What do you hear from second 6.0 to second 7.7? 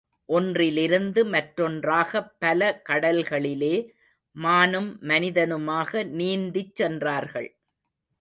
நீந்திச் சென்றார்கள்.